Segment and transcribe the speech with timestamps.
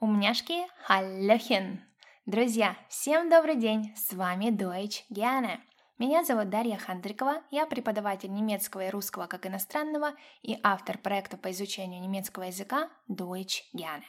[0.00, 1.84] Умняшки, халлехен!
[2.24, 3.94] Друзья, всем добрый день!
[3.94, 5.60] С вами Deutsch Gerne.
[5.98, 11.50] Меня зовут Дарья Хандрикова, я преподаватель немецкого и русского как иностранного и автор проекта по
[11.50, 14.04] изучению немецкого языка Deutsch Gerne.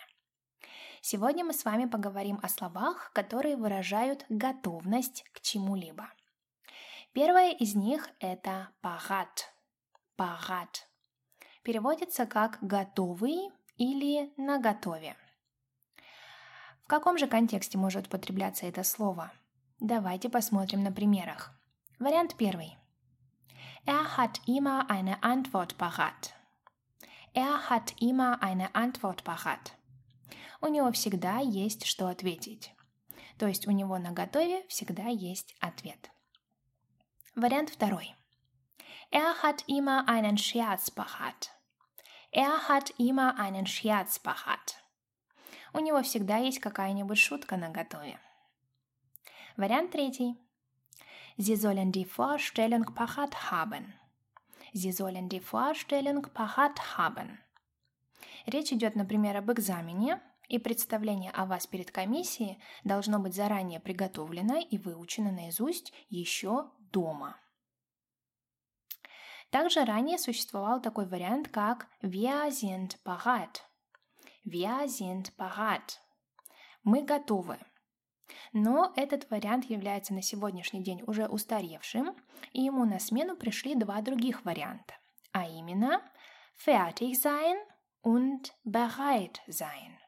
[1.01, 6.07] Сегодня мы с вами поговорим о словах, которые выражают готовность к чему-либо.
[7.11, 9.53] Первое из них– это «пагат».
[10.15, 10.87] «Пагат»
[11.63, 15.17] переводится как «готовый» или «наготове».
[15.27, 15.30] В
[16.91, 19.31] каком же контексте может употребляться это слово?
[19.79, 21.53] Давайте посмотрим на примерах.
[21.99, 22.77] Вариант первый.
[23.85, 26.35] Er hat immer eine Antwort parat.
[27.33, 29.71] Er hat immer eine Antwort parat.
[30.59, 32.73] У него всегда есть что ответить.
[33.37, 36.11] То есть у него на готове всегда есть ответ.
[37.35, 38.13] Вариант второй.
[39.11, 41.51] Er hat immer einen Scherz parat.
[42.33, 44.75] Er hat immer einen Scherz parat.
[45.73, 48.19] У него всегда есть какая-нибудь шутка на готове.
[49.57, 50.35] Вариант третий.
[51.37, 53.93] Sie sollen die Vorstellung parat haben.
[54.73, 57.39] Sie sollen die Vorstellung parat haben.
[58.45, 64.57] Речь идет, например, об экзамене, и представление о вас перед комиссией должно быть заранее приготовлено
[64.57, 67.37] и выучено наизусть еще дома.
[69.49, 73.61] Также ранее существовал такой вариант, как «Wir sind parat».
[74.43, 75.99] Wir sind parat.
[76.83, 77.59] Мы готовы.
[78.53, 82.15] Но этот вариант является на сегодняшний день уже устаревшим,
[82.53, 84.95] и ему на смену пришли два других варианта,
[85.31, 86.01] а именно
[86.57, 87.57] fertig sein
[88.03, 89.99] und bereit sein.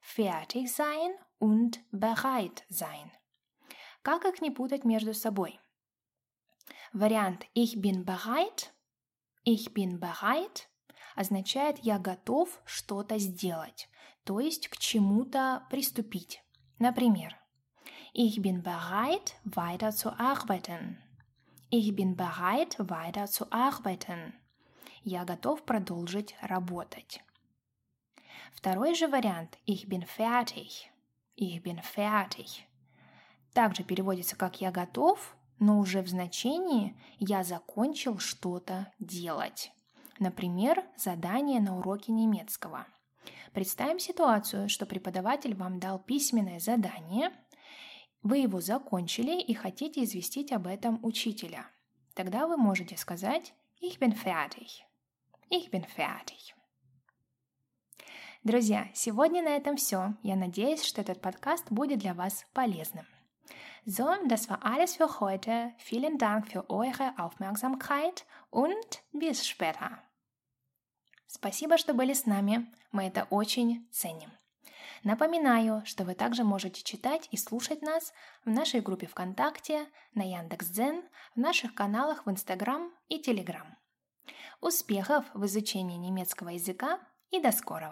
[0.00, 3.10] Fertig sein und bereit sein.
[4.02, 5.60] Как их не путать между собой?
[6.92, 8.72] Вариант ich bin bereit,
[9.44, 10.68] ich bin bereit
[11.14, 13.88] означает «я готов что-то сделать»,
[14.24, 16.42] то есть к чему-то приступить.
[16.78, 17.36] Например,
[18.14, 20.98] Ich bin bereit, weiter zu arbeiten.
[21.70, 24.34] Ich bin bereit, weiter zu arbeiten.
[25.02, 27.22] Я готов продолжить работать.
[28.52, 30.90] Второй же вариант Ich bin fertig.
[31.36, 32.66] Ich bin fertig.
[33.54, 39.72] Также переводится как «я готов», но уже в значении «я закончил что-то делать».
[40.18, 42.86] Например, задание на уроке немецкого.
[43.52, 47.30] Представим ситуацию, что преподаватель вам дал письменное задание,
[48.22, 51.66] вы его закончили и хотите известить об этом учителя.
[52.14, 53.52] Тогда вы можете сказать
[53.82, 54.84] «Ich bin fertig».
[55.50, 56.54] «Ich bin fertig».
[58.44, 60.14] Друзья, сегодня на этом все.
[60.22, 63.06] Я надеюсь, что этот подкаст будет для вас полезным.
[63.84, 65.72] So, das war alles für heute.
[65.76, 69.98] Vielen Dank für eure Aufmerksamkeit und bis später.
[71.26, 72.72] Спасибо, что были с нами.
[72.92, 74.30] Мы это очень ценим.
[75.02, 78.12] Напоминаю, что вы также можете читать и слушать нас
[78.44, 81.02] в нашей группе ВКонтакте, на Яндекс.Дзен,
[81.34, 83.76] в наших каналах в Инстаграм и Телеграм.
[84.60, 87.00] Успехов в изучении немецкого языка
[87.32, 87.90] и до скорого!